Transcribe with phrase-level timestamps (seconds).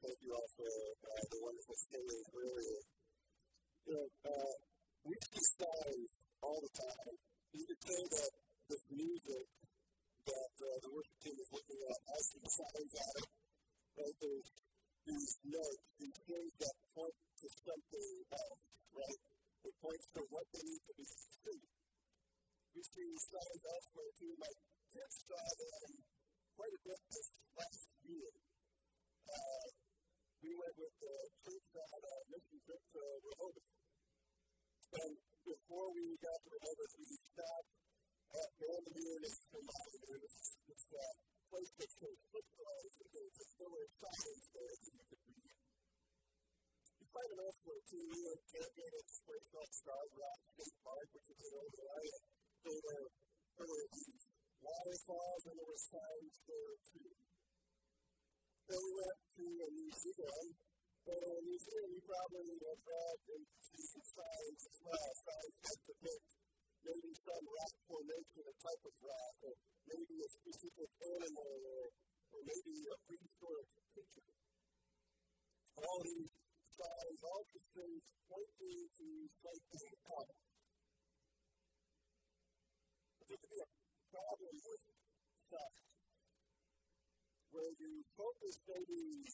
[0.00, 2.80] thank you all for uh, the wonderful singing earlier.
[3.84, 4.54] You know, uh,
[5.04, 7.14] we see signs all the time.
[7.52, 8.32] You could say that
[8.72, 9.48] this music
[10.24, 13.30] that uh, the worship team is looking at has some signs on it.
[14.00, 14.16] Right?
[14.20, 14.50] There's
[15.04, 19.20] these notes, these things that point to something else, right?
[19.68, 21.76] It points to what they need to be singing.
[22.72, 24.58] We see signs elsewhere too, like
[24.92, 25.92] kids saw them
[26.56, 28.30] quite a bit this last year.
[29.28, 29.89] Uh,
[30.40, 33.76] we went with the troops on a mission trip to Rehoboth.
[34.90, 35.12] And
[35.44, 37.74] before we got to Rehoboth, we stopped
[38.30, 40.20] at Mandalay National Monument.
[40.24, 41.12] It's this uh,
[41.52, 45.52] place that shows crystals and things, and there were signs there that you could read.
[47.00, 48.04] You find them elsewhere too.
[48.08, 52.12] We went camping at this place called Starved Rock State Park, which is in Illinois.
[52.64, 53.06] There were,
[53.60, 54.24] there were these
[54.56, 57.12] waterfalls, and there were signs there too.
[58.70, 60.46] Then we went to a museum,
[61.08, 65.80] and in a museum you probably have read and seen signs as well, signs that
[65.80, 66.28] depict
[66.84, 69.54] maybe some rock formation, a type of rock, or
[69.88, 71.84] maybe a specific animal, or,
[72.36, 74.28] or maybe a prehistoric creature.
[75.80, 76.32] All these
[76.76, 79.08] signs, all these things pointing to
[79.40, 80.36] something else.
[83.16, 83.70] But there could be a
[84.12, 84.84] problem with
[85.48, 85.89] signs
[87.50, 89.26] where you focus maybe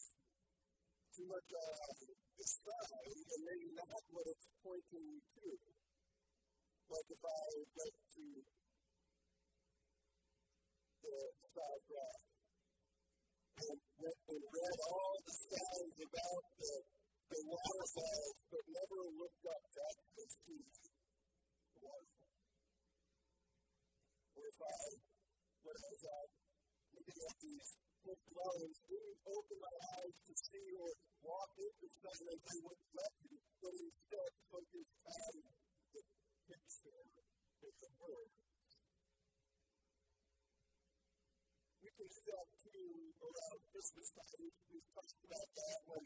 [1.13, 1.93] too much on
[2.37, 5.49] the sign and maybe not what it's pointing to.
[6.89, 7.45] Like if I
[7.77, 8.25] went to
[11.03, 11.17] the
[11.53, 12.23] side graph
[13.57, 16.73] and and read all the signs about the,
[17.33, 20.63] the waterfalls, but never looked up to actually see
[21.73, 22.33] the waterfall.
[24.37, 24.96] Or if I,
[28.37, 30.93] dwellings, didn't open my eyes to see or
[31.25, 35.33] walk into something as they would let you, but instead focused on
[35.97, 36.01] the
[36.45, 37.01] picture
[37.65, 38.29] with the word.
[41.81, 42.93] We can do that too
[43.25, 44.53] around Christmas time.
[44.69, 46.03] We've talked about that when,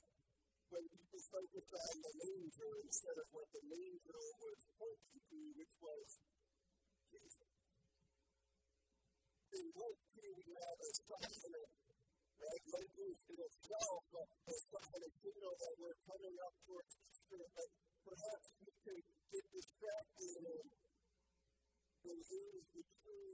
[0.72, 5.76] when people focus on the manger instead of what the manger was pointing to, which
[5.84, 6.08] was
[7.12, 7.52] Jesus.
[9.52, 11.81] In Luke 2, we have a sign of
[12.42, 12.64] right?
[13.02, 17.70] Is in itself a sign, a signal that we're coming up towards Easter, but
[18.06, 19.00] perhaps we can
[19.32, 20.66] get distracted
[22.06, 23.31] and lose the true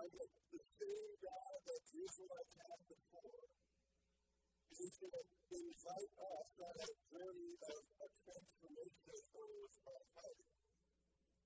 [0.00, 0.08] him.
[0.08, 0.08] I
[0.48, 3.44] the same God that the Israelites had before.
[4.80, 5.24] He's going to
[5.60, 10.46] invite us on a journey of a transformation of our life.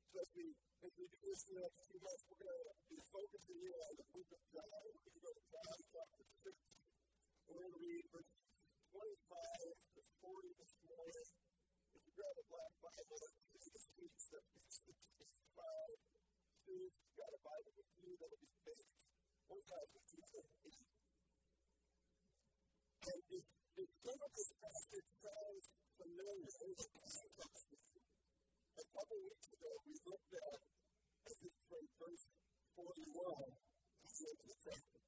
[0.06, 0.47] So as we,
[0.87, 3.78] as we do this in the next few months, we're going to be focusing in
[3.91, 4.82] on the book of John.
[4.86, 6.54] We're going to go to John chapter 6.
[7.50, 8.54] We're going to read verses
[8.94, 10.00] 25 to
[10.31, 11.26] 40 this morning.
[11.91, 15.14] If you grab a black Bible, it's in the that 665
[16.65, 19.05] students, you've got a Bible with you that'll be page
[19.53, 20.81] 1058.
[23.05, 23.45] And if,
[23.85, 26.57] if some of this passage sounds familiar,
[28.81, 34.41] a couple weeks ago we looked at, I think from verse 41 to the end
[34.41, 35.05] of the chapter.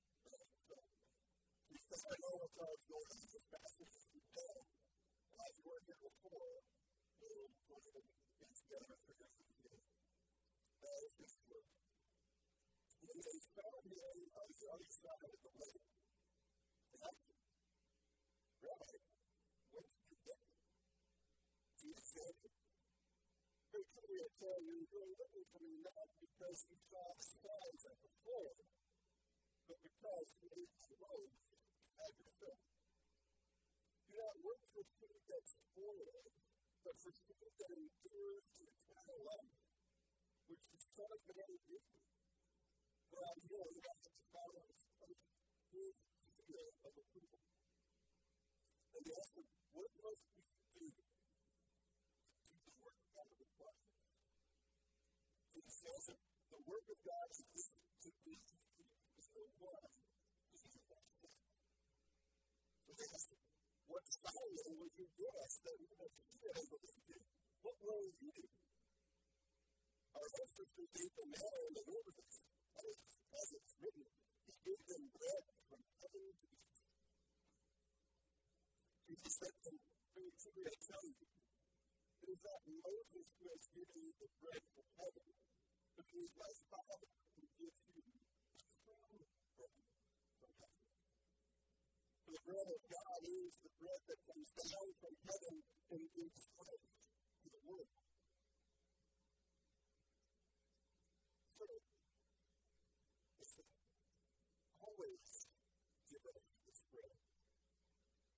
[0.60, 5.56] So, you think I know what's already going on in this passage, if you if
[5.56, 6.52] you weren't here before,
[7.16, 8.15] put it in
[14.76, 15.84] other side of the lake,
[16.92, 17.40] they asked him,
[18.60, 18.92] Rabbi,
[19.72, 20.40] did you get?
[21.80, 22.12] Jesus
[23.72, 27.82] Very truly I tell you, you're looking for me not because you saw the signs
[27.88, 28.68] I performed,
[29.64, 31.56] but because you ate my loaves
[31.96, 32.60] and had.
[34.08, 36.32] Do not work for food that spoils,
[36.84, 39.56] but for food that endures to eternal life
[40.48, 42.04] which the Son of Man gives me.
[43.10, 43.20] For
[45.76, 45.96] is
[46.48, 47.42] fear of approval.
[48.96, 53.40] And they asked him, What must we do to do the work of God that
[53.44, 53.92] requires?
[55.52, 58.72] And he says, The work of God is this to believe
[59.20, 59.84] in the one
[60.48, 61.12] who you have.
[62.80, 63.42] So they asked him,
[63.84, 67.24] What sign will you give us that we may see it and believe it?
[67.60, 68.48] What will you do?
[70.16, 72.36] Our ancestors ate the manna in the wilderness,
[72.72, 74.08] and as it is written,
[74.48, 75.55] He gave them bread
[76.16, 76.78] to eat.
[79.06, 79.76] Jesus said to them,
[80.16, 84.62] Very truly I tell you, it is not Moses who has given you the bread
[84.72, 85.28] from heaven,
[85.96, 87.00] but it is my Father
[87.36, 88.98] who gives you the true
[89.56, 89.76] bread
[90.40, 90.72] from heaven.
[92.24, 95.54] For the bread of God is the bread that comes down from heaven
[95.92, 96.92] and gives life
[97.44, 98.05] to the world.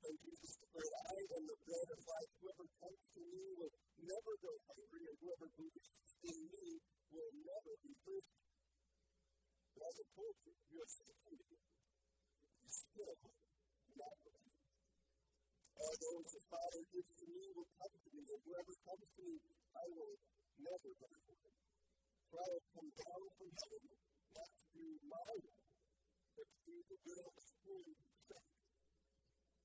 [0.08, 2.32] And Jesus declared, I am the bread of life.
[2.40, 3.74] Whoever comes to me will
[4.08, 6.66] never go hungry, and whoever believes in me
[7.12, 8.40] will never be thirsty.
[9.76, 11.60] But as I told you, you have seen me.
[11.60, 13.16] You still
[14.00, 14.56] not believe.
[15.76, 19.22] All those the Father gives to me will come to me, and whoever comes to
[19.28, 19.36] me,
[19.76, 20.16] I will
[20.56, 21.52] never turn away.
[22.32, 23.84] For I have come down from heaven
[24.32, 25.64] not to do my will,
[26.32, 28.64] but to do the will of whom you sent me.
[28.68, 29.64] And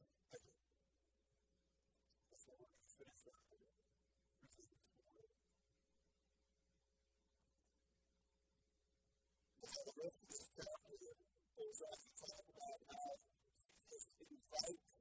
[9.81, 10.93] the rest of this chapter
[11.57, 13.11] goes on to talk about how
[13.57, 14.97] Jesus invites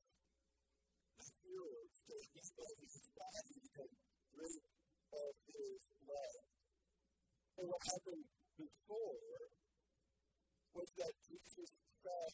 [1.21, 3.93] the hearers to eat of his body and
[4.32, 4.65] drink
[5.12, 6.41] of his blood.
[7.61, 8.25] And what happened
[8.56, 9.37] before
[10.73, 12.32] was that Jesus fed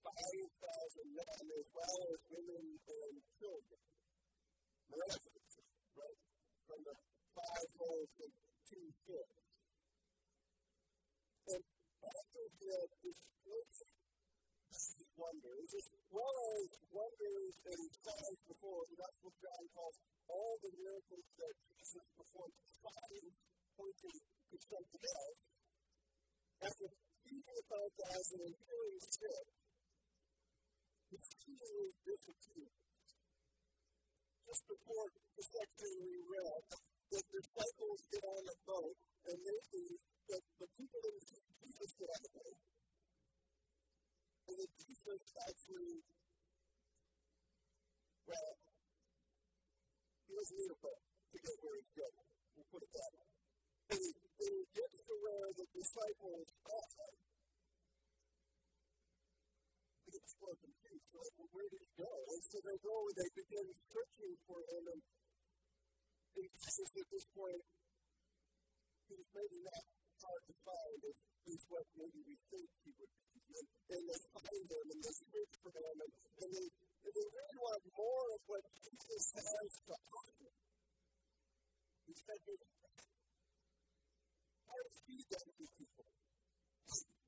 [0.00, 3.82] 5,000 men as well as women and children.
[4.88, 6.20] Miraculously, right?
[6.64, 6.96] From the
[7.36, 8.32] five loaves and
[8.64, 9.41] two fish.
[12.02, 13.78] After he had displayed
[14.72, 19.96] these wonders, as well as wonders and signs before, the Gospel of John calls
[20.26, 23.36] all the miracles that Jesus performed signs
[23.78, 24.18] pointing
[24.50, 25.42] to something else.
[26.62, 26.86] After
[27.22, 29.46] feeding the 5,000 and healing the sick,
[31.10, 32.76] he seemingly disappears.
[34.42, 35.06] Just before
[35.38, 36.62] the section we read,
[37.12, 38.96] the disciples get on the boat
[39.28, 42.56] and they leave, the, the people didn't see Jesus get on the boat.
[44.48, 45.92] And then Jesus actually,
[48.24, 48.52] well,
[50.24, 52.16] he doesn't need a boat to get where he's going.
[52.56, 53.28] We'll put it that way.
[53.92, 54.12] And he,
[54.72, 57.12] gets to where the disciples are.
[60.08, 61.08] The people are confused.
[61.12, 62.12] They're like, well, where did he go?
[62.32, 64.82] And so they go and they begin searching for him.
[64.96, 65.00] And
[66.32, 67.64] Jesus, at this point,
[69.12, 69.84] he's maybe not
[70.22, 71.18] hard to find as,
[71.50, 73.42] as what maybe we think he would be.
[73.58, 76.12] And, and they find him and they search for him and,
[76.42, 80.50] and, they, and they really want more of what Jesus has to offer.
[82.06, 82.40] He said,
[84.62, 86.06] How to feed that many people?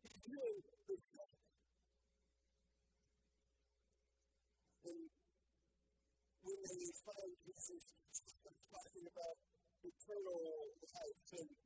[0.02, 1.32] He's healing the sick.
[4.84, 5.00] And
[6.44, 7.82] when they find Jesus,
[8.44, 9.36] starts talking about
[9.82, 10.40] eternal
[10.84, 11.63] life and,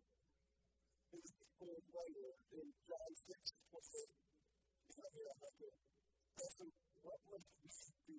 [1.58, 4.14] people wonder in John 6 28.
[4.86, 5.68] You know, here I'm going to
[6.38, 6.70] ask them,
[7.02, 7.74] what must we
[8.06, 8.18] do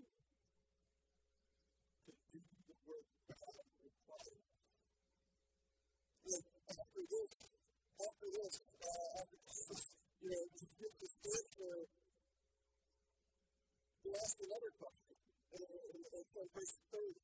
[2.04, 4.44] to do the work God requires?
[6.28, 7.32] And after this,
[7.96, 9.84] after this, uh, after Jesus,
[10.20, 11.76] you know, he gives this answer,
[14.04, 15.16] he asks another question.
[15.56, 17.16] And, on verse 30.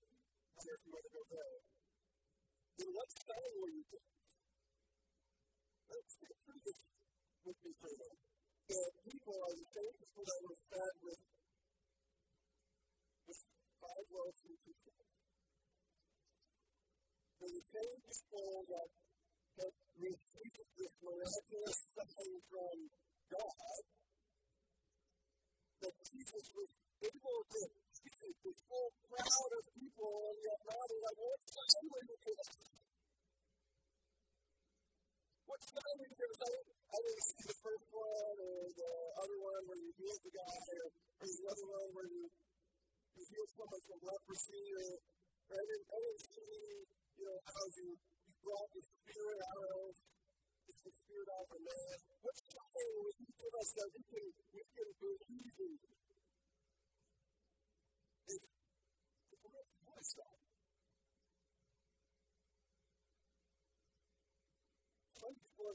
[0.55, 1.55] I don't if you want to go there.
[2.79, 4.14] Then what sign will you give?
[5.85, 6.81] Let's get through this
[7.45, 8.23] with me for a minute.
[8.65, 11.21] The people are the same people that were fed with,
[13.29, 13.41] with
[13.77, 15.05] five loaves and two fish.
[17.37, 18.89] They're the same people that
[19.61, 22.77] had received this miraculous sign from
[23.29, 23.83] God
[25.85, 26.71] that Jesus was
[27.05, 27.61] able to
[28.01, 32.17] feed this whole crowd of people, and yet now they're like, what sign will you
[32.25, 32.84] give
[35.45, 35.51] us?
[35.51, 36.49] What sign are you going to?
[36.85, 40.57] I didn't see the first one or the other one where you healed the guy
[40.73, 42.25] or, or the other one where you,
[43.13, 44.89] you healed someone from leprosy or,
[45.45, 46.57] I, didn't, I didn't see,
[47.21, 49.93] you know, how you, you brought the spirit out of
[50.65, 51.97] the spirit out of a man.
[52.25, 55.94] What sign will you give us that we can, we can believe in?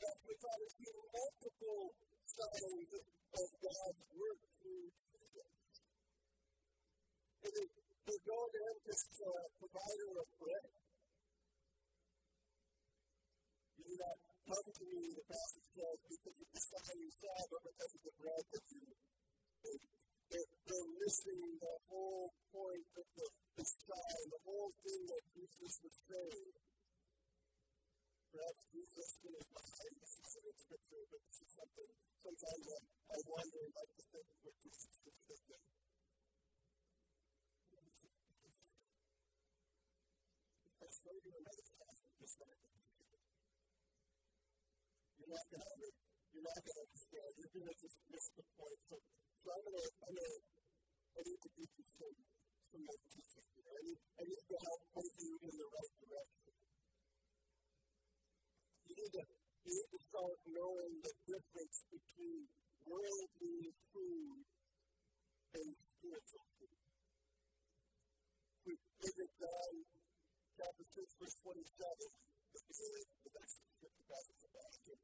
[0.00, 1.84] Have actually tried see multiple
[2.24, 5.52] signs of, God's work through Jesus.
[7.44, 10.70] And they, they go to him as a provider of bread.
[13.76, 14.16] You do not
[14.50, 18.02] come to me, the passage says, because of the sign you saw, but because of
[18.02, 18.82] the bread that you
[19.68, 19.86] ate.
[20.30, 23.26] They're, they're missing the whole point of the,
[23.60, 26.69] the sign, the whole thing that Jesus was saying.
[28.30, 28.62] Perhaps
[30.60, 31.90] Scripture, but this is something
[32.22, 32.78] sometimes I,
[33.10, 34.94] I wonder and like to think what Jesus
[35.26, 35.62] thinking.
[40.70, 42.10] If I show you another passage,
[45.18, 45.90] you're not going to
[46.30, 47.30] you're not going to understand.
[47.34, 48.80] You're going to just miss the point.
[48.86, 48.94] So,
[49.42, 50.42] so I'm going to I'm going to
[51.18, 52.14] I need to give you some
[52.62, 53.46] some more teaching.
[53.58, 56.54] I need I need to help point you in the right direction.
[58.90, 62.44] You need to start knowing the difference between
[62.84, 64.44] worldly food
[65.56, 66.76] and spiritual food.
[68.68, 69.72] We look at John
[70.60, 72.04] chapter 6, verse 27,
[72.52, 75.00] the next scripture passage about it.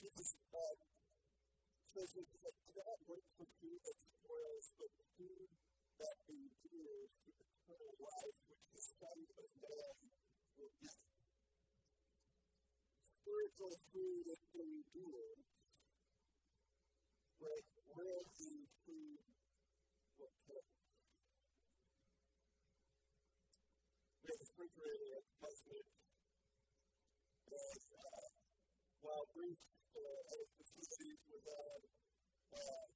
[0.00, 0.76] Jesus uh,
[1.84, 5.52] says this, is like, do not wait for food that spoils, but food
[6.00, 9.96] that endures to eternal life, which the Son of Man
[10.56, 11.05] will give.
[13.26, 15.58] Spiritual food that endures,
[17.42, 17.58] where
[17.90, 19.18] worldly food
[20.14, 20.62] will kill.
[24.22, 25.98] We have a refrigerator at the parsonage,
[27.50, 28.26] and uh,
[29.02, 31.80] while brief uh, at facilities was on
[32.62, 32.86] uh,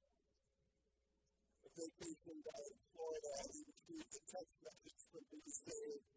[1.59, 6.07] a vacation down in Florida, we received a text message from me saying,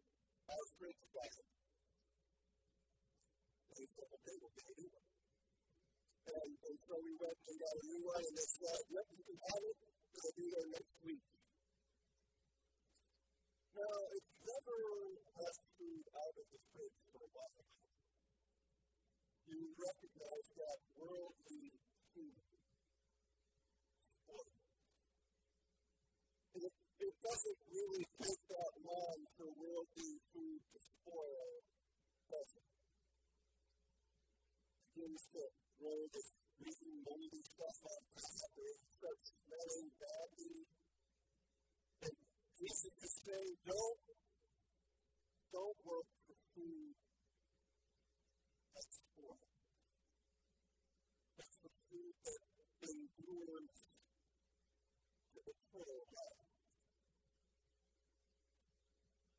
[0.47, 1.64] our fridge died.
[3.75, 4.87] He said, okay, we'll get a new.
[6.25, 9.23] And, and so we went and got a new one, and they said, yep, you
[9.27, 9.77] can have it,
[10.15, 11.27] it'll be there next week.
[13.75, 14.79] Now, if you've ever
[15.35, 17.67] left food out of the fridge for a while,
[19.43, 21.67] you recognize that worldly
[22.15, 22.39] food
[23.99, 24.63] spoils.
[26.55, 31.47] It, it doesn't really take that long for worldly food to spoil,
[32.31, 32.74] does it?
[34.95, 35.51] Grow this stuff
[38.55, 40.63] it starts smelling badly.
[41.99, 42.15] And
[42.55, 43.99] Jesus is saying, don't,
[45.51, 46.95] don't work for food
[48.71, 49.51] that's spoiled.
[51.43, 52.41] That's the food that
[52.87, 53.75] endures
[55.35, 56.47] to eternal life.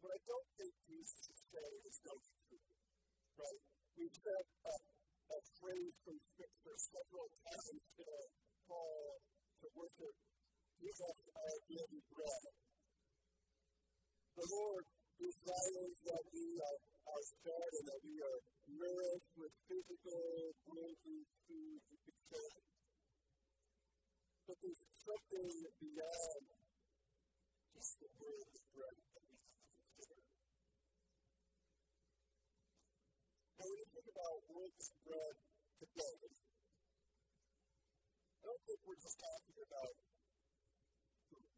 [0.04, 2.68] What I don't think Jesus is saying is don't eat food,
[3.40, 3.62] right?
[3.96, 4.95] We've said a,
[5.26, 8.28] a phrase from Scripture several times in our
[8.68, 9.18] call
[9.62, 10.14] to worship,
[10.78, 12.44] give us our daily bread.
[14.36, 14.84] The Lord
[15.16, 21.80] desires that we are, are fed and that we are nourished with physical, worldly food,
[21.88, 22.16] you could.
[24.46, 26.44] But there's something beyond
[27.72, 30.20] just the worldly bread that we have to consider.
[33.56, 35.36] Now, you think about worldly bread
[35.76, 36.16] today,
[38.24, 39.92] I don't think we're just talking about
[41.28, 41.52] food.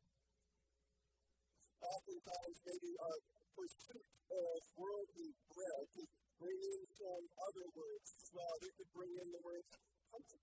[1.78, 3.18] Oftentimes, maybe our
[3.54, 6.10] pursuit of worldly bread could
[6.42, 8.54] bring in some other words as well.
[8.58, 9.70] They could bring in the words
[10.10, 10.42] comfort.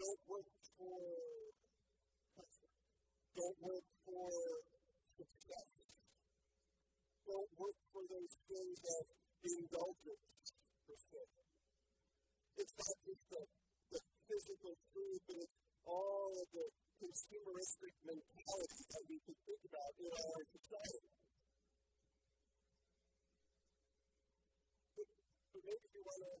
[0.00, 0.48] Don't work
[0.80, 1.00] for
[2.32, 2.72] comfort.
[3.36, 4.32] Don't work for
[5.04, 5.72] success.
[7.28, 8.80] Don't work for those things
[9.46, 10.34] of indulgence,
[10.86, 11.22] per se.
[12.58, 13.42] It's not just the,
[13.94, 16.66] the physical food, but it's all of the
[16.98, 21.12] consumeristic mentality that we can think about in our society.
[24.98, 25.08] But,
[25.54, 26.34] but maybe you want to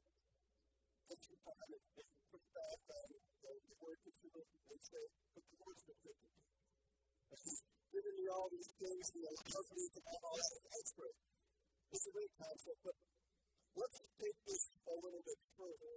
[1.06, 1.84] take some time and,
[2.26, 3.06] push back on
[3.46, 6.42] the, the word consumerism and say, but the Lord's been good to me.
[7.46, 7.62] He's
[7.94, 10.58] given me all these things, and he allows me to have all that.
[10.74, 11.35] That's great.
[11.92, 12.96] It's a great concept, but
[13.76, 15.96] let's take this a little bit further.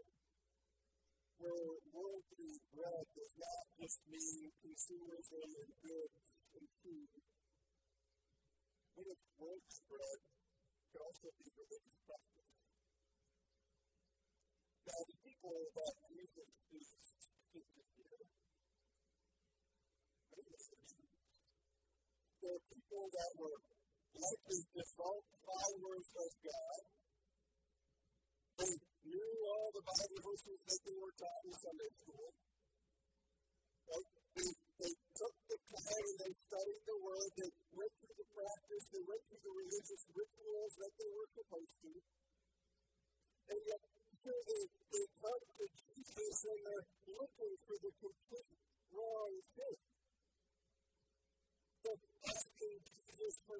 [1.39, 6.21] Where worldly bread does not just mean consumerism and goods
[6.55, 7.09] and food.
[8.95, 10.19] What if worldly bread
[10.91, 12.53] could also be religious practice?
[14.85, 18.25] Now, the people that Jesus is speaking here,
[22.41, 23.68] there are people that were
[24.15, 26.81] likely default followers of God.
[28.59, 28.73] They
[29.07, 32.27] knew all the Bible verses that they were taught in Sunday school.
[33.89, 34.09] Right?
[34.35, 37.29] They, they took the time and they studied the Word.
[37.35, 38.85] They went through the practice.
[38.93, 41.93] They went through the religious rituals that they were supposed to.
[43.49, 43.81] And yet,
[44.19, 44.63] here they,
[44.93, 48.53] they come to Jesus and they're looking for the complete
[48.93, 49.88] wrong thing.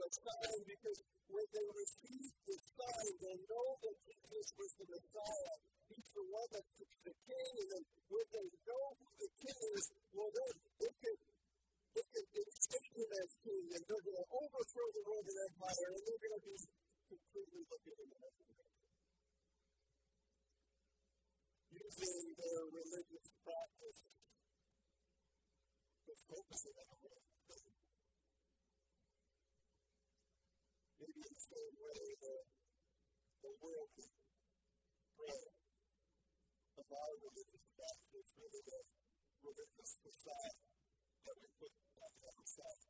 [0.09, 0.99] Sign because
[1.29, 5.55] when they receive the sign, they know that Jesus was the Messiah.
[5.89, 7.51] He's the one that's to be the king.
[7.61, 11.17] And then when they know who the king is, well, then they can,
[11.93, 16.03] they can instate him as king and they're going to overthrow the Roman Empire and
[16.05, 16.57] they're going to be
[17.09, 18.19] completely looking in the
[21.69, 24.01] Using their religious practice,
[26.05, 27.28] but focusing on the maybe
[31.15, 32.43] in the same way that
[33.41, 34.09] the, the worldly
[35.17, 35.49] bread
[36.79, 37.69] of our religious
[38.19, 38.81] is really the
[39.47, 40.59] religious facade
[41.23, 42.85] that we put on the other side.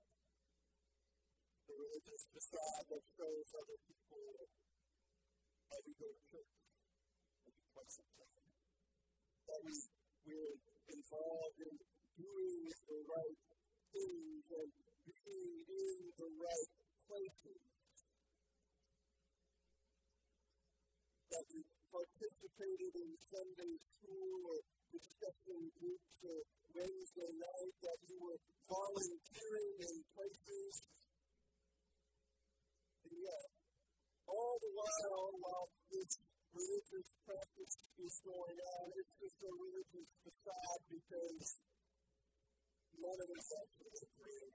[1.70, 4.50] The religious facade that shows other people
[5.70, 6.60] that we go to church
[7.46, 8.52] maybe twice a time.
[9.48, 9.76] That we,
[10.26, 10.58] we're
[10.90, 11.76] involved in
[12.18, 13.40] doing the right
[13.94, 14.72] things and
[15.06, 16.72] being in the right
[17.06, 17.79] places.
[21.30, 21.62] That you
[21.94, 26.40] participated in Sunday school or discussion groups or
[26.74, 30.74] Wednesday night, that you were volunteering in places.
[33.06, 33.48] And yet,
[34.26, 36.12] all the while, while this
[36.50, 41.50] religious practice is going on, it's just a religious facade because
[42.98, 44.50] none of us actually agree.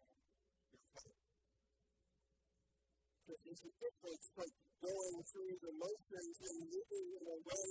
[3.22, 7.70] Because there's a difference from going through the motions and living in a way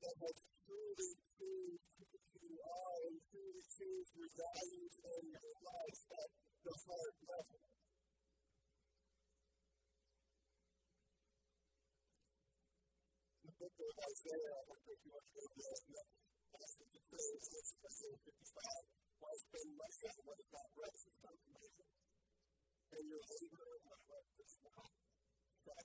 [0.00, 2.08] that has truly changed who
[2.40, 6.30] you are and truly changed your values and your life at
[6.64, 7.60] the heart level.
[13.44, 14.76] The book of Isaiah, I
[17.10, 19.90] says, Isaiah 55, why spend not.
[22.90, 25.09] And your labor not
[25.60, 25.76] Jesus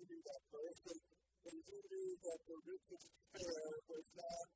[0.00, 0.42] to be that
[1.44, 4.48] and he knew that the richest fare was not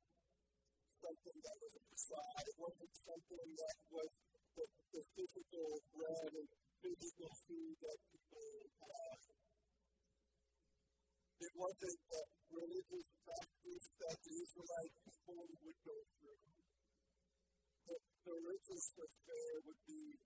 [0.89, 2.45] something that was a facade.
[2.49, 4.11] It wasn't something that was
[4.57, 4.65] the,
[4.97, 6.49] the physical bread and
[6.81, 8.49] physical food that people
[8.81, 9.36] had.
[11.37, 16.41] It wasn't the religious practice that the Israelite people would go through.
[17.85, 20.17] The, the richest affair would be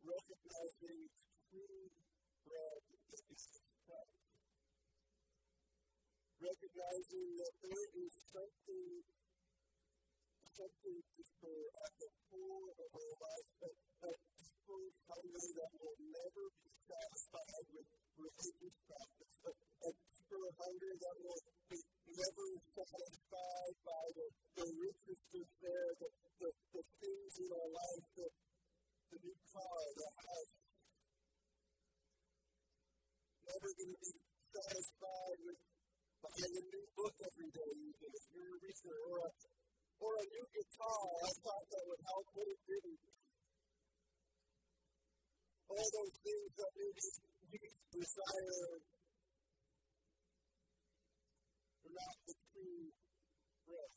[0.00, 1.84] recognizing the true
[2.48, 2.80] bread
[3.12, 3.44] that is
[3.84, 4.24] Christ.
[6.40, 8.88] Recognizing that there is something,
[10.48, 13.72] something deeper at the core of our life, a,
[14.08, 14.82] a deeper
[15.12, 19.52] hunger that will never be satisfied with religious practice, a,
[19.88, 24.26] a deeper hunger that will be never satisfied by the,
[24.60, 26.08] the richest affair, the,
[26.40, 28.28] the, the things in our life, the,
[29.10, 30.56] the new car, the house.
[33.48, 34.14] Never going to be
[34.50, 35.60] satisfied with
[36.20, 39.30] buying a new book every day, even if you're a reader, or a,
[40.04, 41.04] or a new guitar.
[41.24, 43.00] I thought that would help, but it didn't.
[45.70, 47.06] All those things that maybe
[47.92, 48.80] desire
[51.84, 52.92] are not the true
[53.66, 53.92] bread.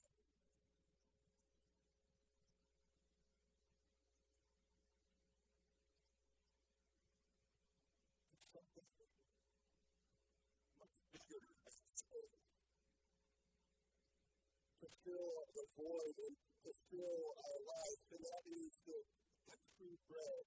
[14.79, 18.99] To fill the void and to fill our life, and that is the,
[19.47, 20.45] the true bread.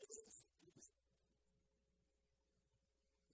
[0.00, 0.57] It is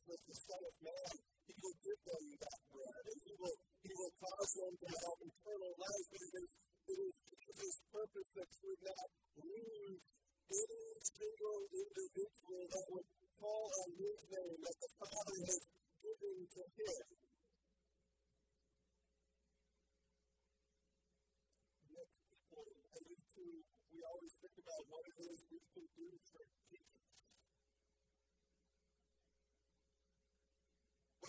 [0.04, 0.20] Jesus.
[0.28, 1.16] The Son of Man
[1.48, 5.18] He will give them that bread, and He will, he will cause them to have
[5.24, 6.08] eternal life.
[6.12, 6.52] And it is,
[6.92, 9.08] it is Jesus' purpose that He would not
[9.40, 10.04] lose
[10.52, 13.08] any single individual that would
[13.40, 15.64] call on His name, that the Father has
[16.04, 17.04] given to Him.
[23.94, 26.83] we always think about what it is we can do for Jesus.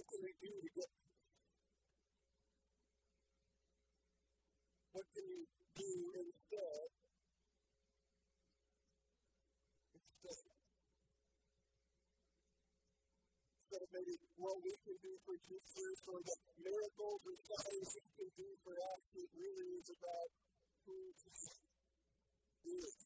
[0.06, 0.90] What can we do to get
[4.94, 5.44] What can you
[5.76, 5.92] do
[6.22, 6.88] instead?
[9.98, 10.46] Instead.
[13.60, 18.06] Instead of maybe what we can do for Jesus or the miracles and signs he
[18.14, 20.30] can do for us, it really is about
[20.86, 20.98] who
[22.64, 23.06] he is.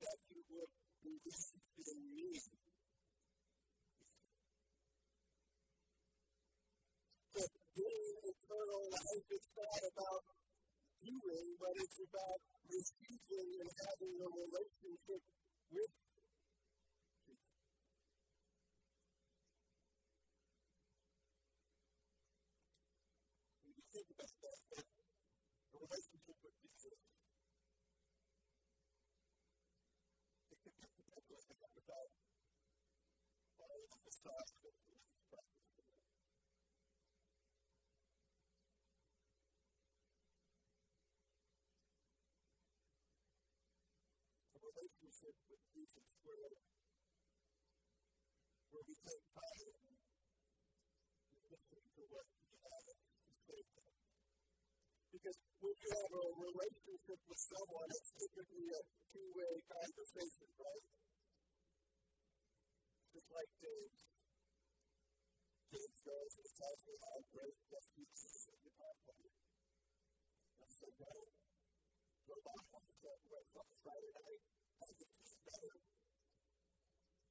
[0.00, 0.72] That you would
[1.04, 1.13] believe in me.
[1.13, 1.13] Getting eternal
[8.92, 10.22] life, it's not about
[11.02, 13.63] doing, but it's about receiving
[44.64, 46.50] relationship with Jesus where,
[48.70, 49.68] where we take time
[51.32, 52.84] and listen to what he has
[53.24, 54.00] to say to us.
[55.12, 58.82] Because when you have a relationship with someone, it's typically a
[59.12, 60.84] two-way conversation, right?
[63.12, 64.13] Just like James.
[65.70, 69.32] James goes and tells me how great that Jesus is in the player.
[70.60, 71.12] I said, no,
[72.28, 72.94] go back on the
[73.84, 74.42] Friday night
[74.80, 75.34] I think he's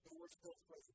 [0.03, 0.93] but we're still friends.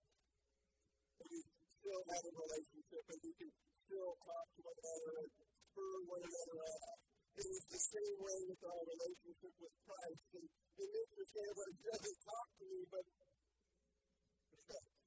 [1.18, 5.30] And we still have a relationship, and we can still talk to one another and
[5.58, 6.98] spur one another on.
[7.38, 10.26] It is the same way with our relationship with Christ.
[10.38, 14.98] And it makes me say, he doesn't talk to me, but he does.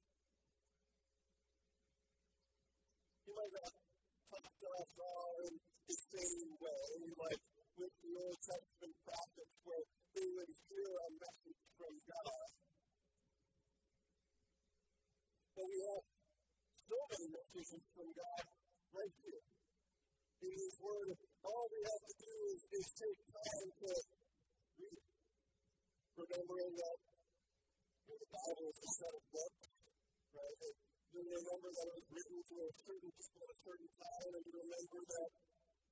[3.32, 3.72] He might not
[4.28, 4.68] talk to
[5.00, 6.84] all in the same way,
[7.16, 7.40] like
[7.80, 12.48] with the Old Testament prophets, where they would hear a message from God.
[15.56, 16.04] But we have
[16.76, 18.44] so many messages from God
[19.00, 19.44] right here
[20.44, 21.16] in His Word.
[21.16, 23.90] All we have to do is, is take time to
[24.76, 25.08] read it.
[26.20, 29.68] Remembering that you the Bible is a set of books,
[30.36, 30.91] right?
[31.12, 34.44] You remember that it was written to a certain people at a certain time, and
[34.48, 35.30] you remember that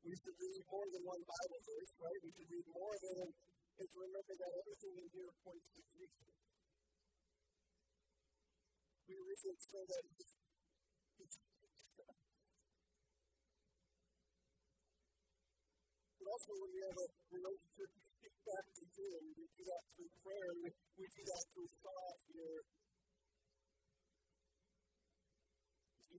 [0.00, 2.20] we should read more than one Bible verse, right?
[2.24, 3.16] We should read more than
[3.80, 6.36] and to remember that everything in here points to Jesus.
[9.08, 10.24] We read it so that he,
[11.16, 11.24] he.
[16.20, 19.20] But also, when we have a relationship, we speak back to Him.
[19.32, 20.50] We do that through prayer.
[20.60, 20.68] We,
[21.00, 22.60] we do that through thought here.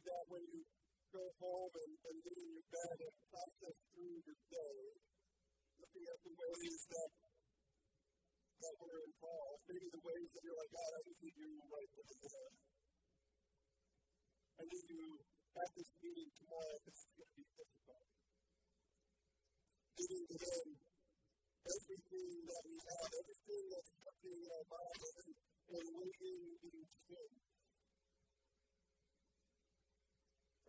[0.02, 0.66] We that when you
[1.14, 4.82] go home and, and lay in your bed and process through your day,
[5.78, 7.12] looking at the ways that
[8.66, 12.08] that were involved, maybe the ways that you're like, God, I need you right then
[12.18, 12.50] and there.
[14.58, 18.10] I need you at this meeting tomorrow because it's going to be difficult.
[20.02, 20.66] Giving to Him
[21.62, 25.30] everything that we have, everything that's happening in our lives, and,
[25.78, 27.51] and waiting in still.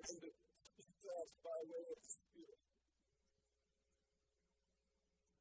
[0.03, 2.59] Him to speak to us by way of the Spirit.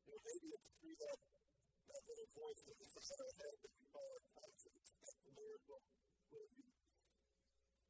[0.06, 1.20] You know, maybe it's through that
[1.90, 5.32] that little voice that is in our head that we call our conscience, that the
[5.34, 5.86] Lord will,
[6.30, 6.66] will be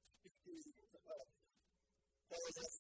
[0.08, 1.32] speaking to us,
[2.32, 2.76] telling us.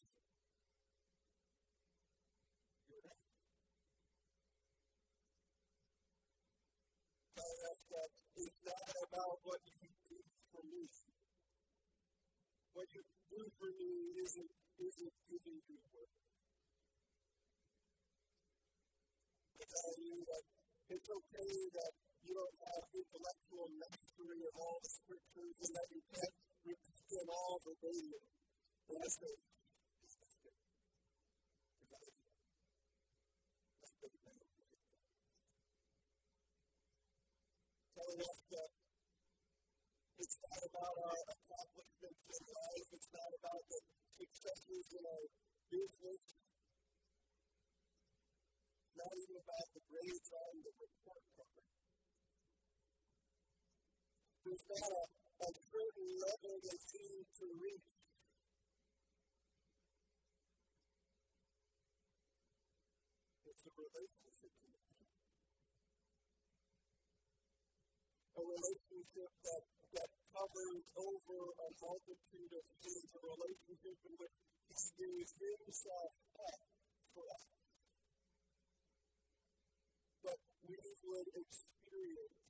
[7.36, 10.20] Telling us that it's not about what you do
[10.52, 11.01] for me.
[12.82, 13.94] What you do for me
[14.26, 16.14] isn't, isn't giving you work.
[19.54, 20.44] Tell you that
[20.90, 21.94] it's okay that
[22.26, 27.30] you don't have intellectual mastery of all the scriptures and that you can't repeat them
[27.30, 28.26] all verbatim.
[28.90, 29.10] And I
[54.68, 55.06] There's not a,
[55.46, 57.92] a certain level that you need to reach.
[63.46, 64.52] It's a relationship.
[68.36, 69.64] A relationship that,
[69.96, 74.36] that covers over a multitude of things, a relationship in which
[74.98, 76.60] He gave Himself up
[77.14, 77.46] for us.
[80.24, 82.48] But we would experience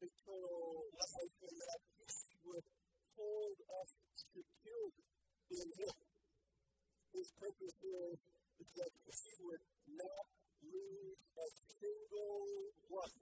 [0.00, 0.69] eternal
[1.10, 2.66] life and that He would
[3.18, 4.90] hold us secure
[5.50, 5.96] in Him.
[7.10, 8.18] His purpose is,
[8.62, 10.26] is that He would not
[10.62, 11.48] lose a
[11.82, 13.14] single one.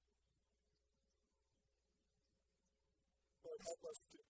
[3.40, 4.20] Lord, help us to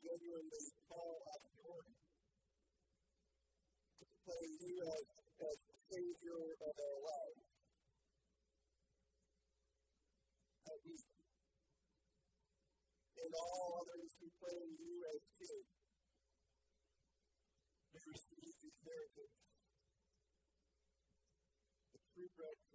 [0.00, 2.00] genuinely call out your name,
[4.00, 5.04] to proclaim you as,
[5.44, 5.58] as
[5.92, 7.44] Savior of our lives.
[10.64, 10.96] That we
[13.18, 15.77] and all others who claim you as king
[18.08, 19.60] receive the inheritance,
[21.92, 22.67] the true bread.